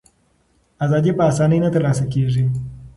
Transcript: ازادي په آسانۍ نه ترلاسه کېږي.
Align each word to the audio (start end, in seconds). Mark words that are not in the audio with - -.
ازادي 0.85 1.11
په 1.17 1.23
آسانۍ 1.31 1.59
نه 1.63 1.69
ترلاسه 1.75 2.05
کېږي. 2.13 2.45